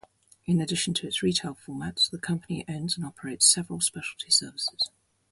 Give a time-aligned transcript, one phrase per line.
[0.47, 4.89] In addition to its retail formats, the company owns and operates several specialty services.